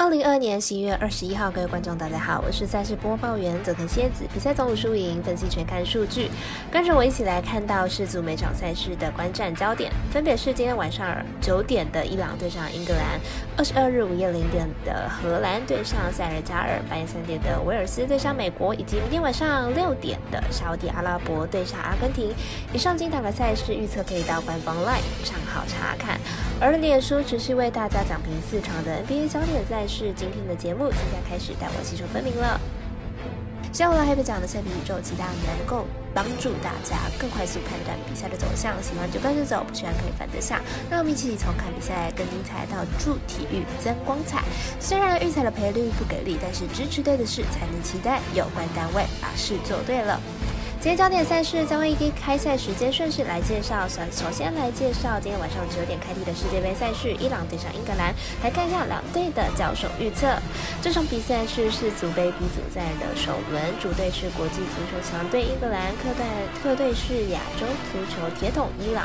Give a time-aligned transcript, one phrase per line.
[0.00, 4.24] 二零二二年十一月二十一号，各位观众，大家好，我是赛事播报员佐藤蝎子。
[4.32, 6.30] 比赛总输赢分析全看数据，
[6.70, 11.04] 跟着我一起来看到世足每场赛事的观战焦点，分别是今天晚上
[11.40, 13.18] 九点的伊朗对上英格兰，
[13.56, 22.32] 二十二日午夜零点的荷兰对上塞尔加尔，半夜三点的威尔斯对上美国，以及明天晚上六点的沙地阿拉伯对上阿根廷。
[22.72, 26.20] 以上精彩的赛事预测可以到官方 LINE 账号查看，
[26.60, 29.86] 而脸书持续为大家讲评四场的 NBA 焦点赛。
[29.86, 32.60] 事今天的节目，现在开始带我细说分明了。
[33.72, 38.74] 下午来黑白讲的赛评宇宙，期待能够帮助大家更快速判断比赛的走向。
[38.82, 40.60] 喜欢就跟着走，不喜欢可以反着下。
[40.90, 44.42] 让我们一起从看比赛更精彩到助体育增光彩。
[44.80, 50.20] 虽然预测的赔率不给力，但是支持对的事才能期待有关单位把事做对了。
[50.80, 53.88] 今天焦点赛事将会以开赛时间顺序来介绍。
[53.88, 58.14] 首首先来介绍今天晚上九点开踢的世界杯赛事，伊朗对上英格兰。
[58.44, 60.28] 来看一下两队的交手预测。
[60.80, 66.24] 这场比赛是世足杯 B 组赛的首轮，主队是国际足球强队英格兰，客队
[66.62, 69.04] 客队是亚洲足球铁桶伊朗。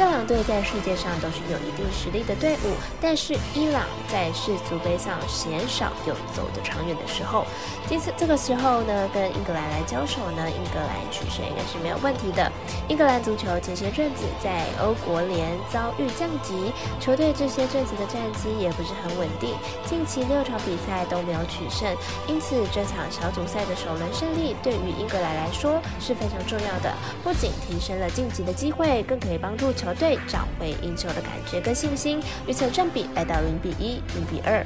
[0.00, 7.44] 这两队在世界上都是有一定实力的队伍，但是伊朗在世足杯上鲜少有走得长远的时候。
[7.86, 10.96] 这次这个时候呢，跟英格兰来交手呢，英格兰。
[11.10, 12.50] 取胜应该是没有问题的。
[12.88, 19.54] 英格兰足球前些阵子在欧国联遭遇降级，球队这些阵子的战绩也不是很稳定，
[19.84, 21.94] 近期六场比赛都没有取胜，
[22.28, 32.20] 因此这场小组赛的首轮胜利对于英格兰来说是非常重要的，不仅提升了晋级的机会，更可以帮助球队找回赢球的感觉跟信心。
[32.46, 34.64] 预测占比来到零比一、零比二。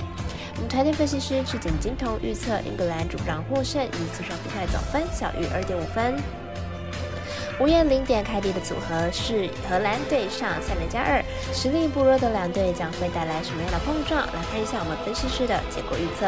[0.57, 6.15] 我们团队分析师赤井金童预测英格兰主场获胜，以此场比赛总分小于二点五分。
[7.61, 11.24] 午夜零点开地的组合是荷兰对上塞内加尔，
[11.55, 14.27] 实力不弱的两队将会带来什么样的碰撞？
[14.27, 16.27] 来看一下我们分析师的结果预测。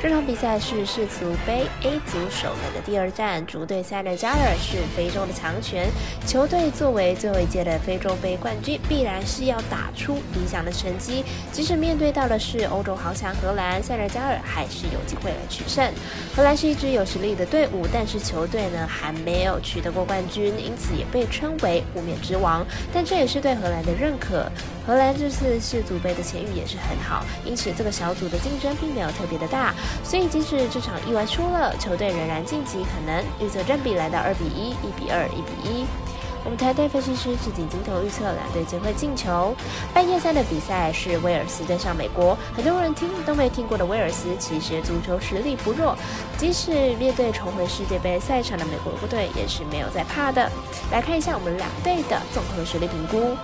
[0.00, 5.88] 这场比赛是世足杯 A 组首轮的第二战，主队塞内加尔是非洲的强权，
[6.24, 11.24] 球队作为最后一届的非洲杯冠军，必然是要打出理想的成绩。
[11.50, 15.84] 即使面对到的是欧洲豪强荷兰，塞内加尔还是有机会来取胜。
[16.36, 20.54] 荷兰是一支有实力的队伍，但是球队呢还没有取得过冠军。
[20.60, 24.46] 因此也被称为无冕之王，但这也是对荷兰的认可。
[24.86, 29.74] 荷兰这次世足杯的前誉也是很好，因此这个小组的竞争并没有特别的大。
[30.02, 33.22] 所以即使这场意外输了，球队仍然晋级可能。
[33.40, 35.86] 预测占比来到二比一、一比二、一比一。
[36.42, 39.54] 我们台队分析师是井金头预测两队将会进球。
[39.92, 45.94] 半夜三的比赛是威尔斯对上美国，很多人听都没听过的威尔斯，其实足球实力不弱，
[46.38, 50.50] 即使面对重回世界杯赛场的美国队，也是没有在怕的。
[50.90, 53.36] 来看一下我们两队的综合实力评估。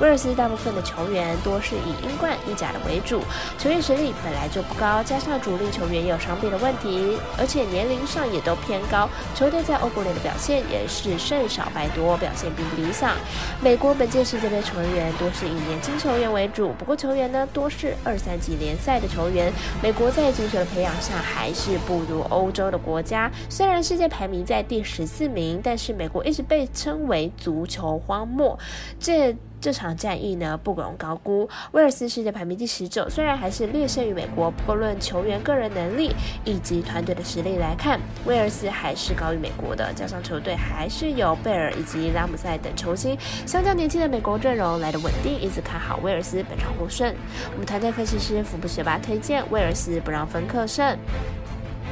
[0.00, 3.20] 威尔斯大部分的球员多是以英冠、意甲的为主，
[3.58, 13.14] 球员实力本来就不高，加上主力球员也有伤病的问题，而且年龄上也都偏高，球队在欧国联的表现也是胜少败多，表现并不理想。
[13.60, 19.52] 美国本届世界杯球员多是以年轻球员为主，不过球员呢多是二三级联赛的球员。
[19.82, 28.58] 美国在足球的培养上还是不如欧洲的国家，虽然世界排名在第十四名，但是美国一直被称为足球荒漠。
[28.98, 31.48] 这这场战役呢不容高估。
[31.72, 39.92] 威尔斯世界排名第十九，虽然还是略胜于美国，不过论球员个人能力以及团队的实力来看，威尔斯还是高于美国的。
[39.94, 43.16] 加上球队还是有贝尔以及拉姆塞等球星，
[43.46, 47.14] 相较年轻的美国阵容来的稳定，因此看好威尔斯本场获胜。
[47.52, 50.96] 我们团队分析师福布学霸推荐威尔斯不让分客胜。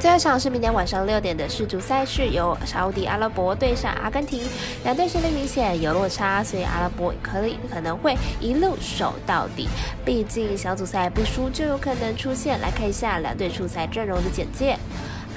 [0.00, 4.40] 最后一场是明天晚上六点的世足赛事，由沙地阿拉伯对上阿根廷，
[4.84, 9.68] 两队实力明显有落差，所以阿拉伯可以可能会一路守到底。
[10.04, 12.60] 毕竟小组赛不输就有可能出现。
[12.60, 14.78] 来看一下两队出赛阵容的简介。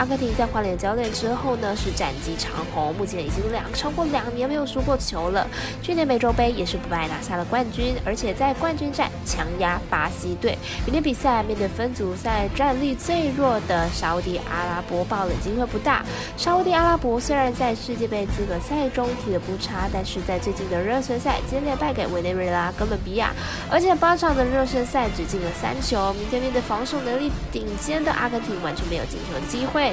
[0.01, 5.47] 阿根廷在换脸教练之后呢，是战绩长虹，目前已经两超过两年没有输过球了。
[5.83, 10.57] 去年美洲杯也是不败拿下了冠军，而且在冠军战强压巴西队。
[10.87, 16.03] 明天比赛面对分组赛战力最弱的沙地阿拉伯，爆冷机会不大。
[16.35, 23.31] 沙地阿拉伯虽然在世界杯资格赛中踢得不差，但是在最近的热身赛接连败给委内瑞拉、哥伦比亚，
[23.69, 26.11] 而且八场的热身赛只进了三球。
[26.13, 29.90] 明天面对防守能力顶尖的阿根廷，完全没有进球的机会。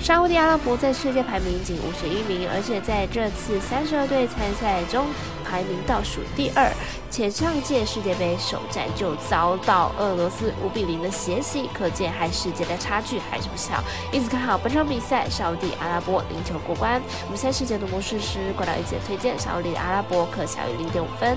[0.00, 5.06] 沙地阿拉伯在世界排名仅五十一名，而且在这次三十二队参赛中
[5.44, 6.72] 排名倒数第二，
[7.10, 13.82] 且上届世界杯首战就遭到俄罗斯五比零的血洗，可见还世界的差距还是不小。
[14.12, 17.00] 因此看好本场比赛沙地阿拉伯零球过关。
[17.26, 21.36] 我们赛事解读魔术师过来一起推荐沙地阿拉伯可小于零点五分。